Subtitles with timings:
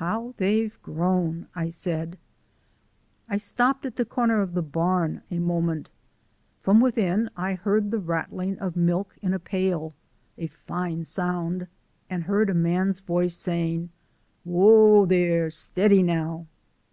[0.00, 2.18] "How they've grown!" I said.
[3.28, 5.90] I stopped at the corner of the barn for a moment.
[6.60, 9.94] From within I heard the rattling of milk in a pail
[10.36, 11.68] (a fine sound),
[12.10, 13.90] and heard a man's voice saying:
[14.42, 15.48] "Whoa, there!
[15.48, 16.48] Stiddy now!"